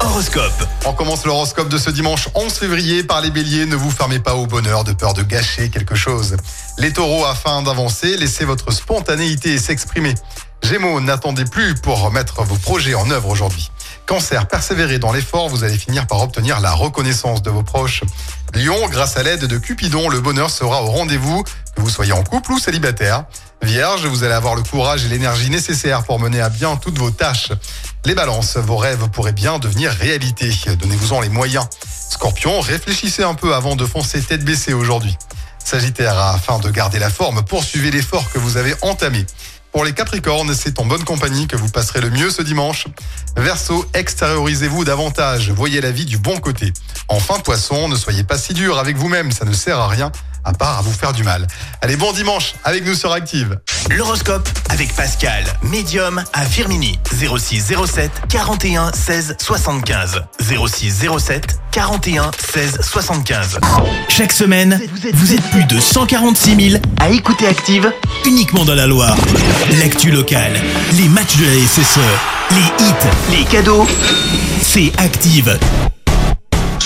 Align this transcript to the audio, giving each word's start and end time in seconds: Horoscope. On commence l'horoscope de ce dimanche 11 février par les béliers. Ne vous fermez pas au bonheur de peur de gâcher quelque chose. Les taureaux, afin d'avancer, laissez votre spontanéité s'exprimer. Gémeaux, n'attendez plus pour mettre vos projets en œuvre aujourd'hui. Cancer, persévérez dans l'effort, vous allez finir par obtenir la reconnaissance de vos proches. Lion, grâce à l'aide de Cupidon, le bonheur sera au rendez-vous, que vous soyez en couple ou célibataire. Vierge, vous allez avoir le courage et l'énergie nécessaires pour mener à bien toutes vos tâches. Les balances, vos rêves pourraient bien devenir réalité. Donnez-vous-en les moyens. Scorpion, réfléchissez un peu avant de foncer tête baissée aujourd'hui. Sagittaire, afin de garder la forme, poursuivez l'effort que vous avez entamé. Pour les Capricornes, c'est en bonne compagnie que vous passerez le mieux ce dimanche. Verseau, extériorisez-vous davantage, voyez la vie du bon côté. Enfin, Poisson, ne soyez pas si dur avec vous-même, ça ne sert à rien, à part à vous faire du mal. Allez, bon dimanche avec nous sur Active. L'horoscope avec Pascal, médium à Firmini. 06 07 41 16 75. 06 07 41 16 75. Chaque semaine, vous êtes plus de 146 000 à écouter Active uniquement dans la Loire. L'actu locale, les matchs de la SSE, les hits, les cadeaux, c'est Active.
Horoscope. 0.00 0.66
On 0.86 0.92
commence 0.92 1.24
l'horoscope 1.24 1.68
de 1.68 1.78
ce 1.78 1.90
dimanche 1.90 2.28
11 2.34 2.52
février 2.52 3.04
par 3.04 3.20
les 3.20 3.30
béliers. 3.30 3.66
Ne 3.66 3.76
vous 3.76 3.90
fermez 3.90 4.18
pas 4.18 4.34
au 4.34 4.46
bonheur 4.46 4.84
de 4.84 4.92
peur 4.92 5.14
de 5.14 5.22
gâcher 5.22 5.70
quelque 5.70 5.94
chose. 5.94 6.36
Les 6.78 6.92
taureaux, 6.92 7.24
afin 7.24 7.62
d'avancer, 7.62 8.16
laissez 8.16 8.44
votre 8.44 8.72
spontanéité 8.72 9.58
s'exprimer. 9.58 10.14
Gémeaux, 10.62 11.00
n'attendez 11.00 11.44
plus 11.44 11.74
pour 11.74 12.10
mettre 12.10 12.42
vos 12.42 12.56
projets 12.56 12.94
en 12.94 13.10
œuvre 13.10 13.28
aujourd'hui. 13.28 13.70
Cancer, 14.06 14.48
persévérez 14.48 14.98
dans 14.98 15.12
l'effort, 15.12 15.48
vous 15.48 15.62
allez 15.62 15.78
finir 15.78 16.06
par 16.06 16.20
obtenir 16.20 16.60
la 16.60 16.72
reconnaissance 16.72 17.42
de 17.42 17.50
vos 17.50 17.62
proches. 17.62 18.02
Lion, 18.54 18.88
grâce 18.88 19.16
à 19.16 19.22
l'aide 19.22 19.44
de 19.44 19.58
Cupidon, 19.58 20.08
le 20.08 20.20
bonheur 20.20 20.50
sera 20.50 20.82
au 20.82 20.86
rendez-vous, 20.86 21.44
que 21.74 21.80
vous 21.80 21.90
soyez 21.90 22.12
en 22.12 22.22
couple 22.22 22.52
ou 22.52 22.58
célibataire. 22.58 23.24
Vierge, 23.62 24.06
vous 24.06 24.24
allez 24.24 24.34
avoir 24.34 24.54
le 24.54 24.62
courage 24.62 25.04
et 25.04 25.08
l'énergie 25.08 25.50
nécessaires 25.50 26.02
pour 26.04 26.18
mener 26.18 26.40
à 26.40 26.48
bien 26.48 26.76
toutes 26.76 26.98
vos 26.98 27.10
tâches. 27.10 27.52
Les 28.06 28.14
balances, 28.14 28.56
vos 28.56 28.76
rêves 28.76 29.08
pourraient 29.10 29.32
bien 29.32 29.58
devenir 29.58 29.90
réalité. 29.92 30.50
Donnez-vous-en 30.78 31.20
les 31.20 31.28
moyens. 31.28 31.66
Scorpion, 32.10 32.60
réfléchissez 32.60 33.22
un 33.22 33.34
peu 33.34 33.54
avant 33.54 33.76
de 33.76 33.84
foncer 33.84 34.22
tête 34.22 34.44
baissée 34.44 34.72
aujourd'hui. 34.72 35.16
Sagittaire, 35.62 36.18
afin 36.18 36.58
de 36.58 36.70
garder 36.70 36.98
la 36.98 37.10
forme, 37.10 37.42
poursuivez 37.44 37.90
l'effort 37.90 38.30
que 38.32 38.38
vous 38.38 38.56
avez 38.56 38.74
entamé. 38.82 39.26
Pour 39.72 39.84
les 39.84 39.92
Capricornes, 39.92 40.52
c'est 40.52 40.80
en 40.80 40.84
bonne 40.84 41.04
compagnie 41.04 41.46
que 41.46 41.56
vous 41.56 41.68
passerez 41.68 42.00
le 42.00 42.10
mieux 42.10 42.30
ce 42.30 42.42
dimanche. 42.42 42.86
Verseau, 43.36 43.88
extériorisez-vous 43.94 44.84
davantage, 44.84 45.50
voyez 45.50 45.80
la 45.80 45.92
vie 45.92 46.06
du 46.06 46.18
bon 46.18 46.40
côté. 46.40 46.72
Enfin, 47.06 47.38
Poisson, 47.38 47.88
ne 47.88 47.94
soyez 47.94 48.24
pas 48.24 48.36
si 48.36 48.52
dur 48.52 48.78
avec 48.78 48.96
vous-même, 48.96 49.30
ça 49.30 49.44
ne 49.44 49.52
sert 49.52 49.78
à 49.78 49.86
rien, 49.86 50.10
à 50.44 50.52
part 50.52 50.78
à 50.78 50.82
vous 50.82 50.92
faire 50.92 51.12
du 51.12 51.22
mal. 51.22 51.46
Allez, 51.82 51.96
bon 51.96 52.12
dimanche 52.12 52.54
avec 52.64 52.84
nous 52.84 52.94
sur 52.94 53.12
Active. 53.12 53.58
L'horoscope 53.90 54.48
avec 54.68 54.94
Pascal, 54.94 55.44
médium 55.62 56.22
à 56.32 56.44
Firmini. 56.44 56.98
06 57.12 57.72
07 57.86 58.10
41 58.28 58.92
16 58.92 59.36
75. 59.40 60.22
06 60.40 61.06
07 61.18 61.58
41 61.72 62.30
16 62.52 62.78
75. 62.82 63.58
Chaque 64.08 64.32
semaine, 64.32 64.80
vous 65.14 65.34
êtes 65.34 65.50
plus 65.50 65.64
de 65.64 65.80
146 65.80 66.70
000 66.70 66.82
à 67.00 67.10
écouter 67.10 67.46
Active 67.46 67.92
uniquement 68.26 68.64
dans 68.64 68.74
la 68.74 68.86
Loire. 68.86 69.16
L'actu 69.78 70.10
locale, 70.10 70.52
les 70.92 71.08
matchs 71.08 71.36
de 71.36 71.44
la 71.44 71.66
SSE, 71.66 72.00
les 72.50 72.84
hits, 72.84 73.38
les 73.38 73.44
cadeaux, 73.44 73.86
c'est 74.62 74.92
Active. 74.98 75.58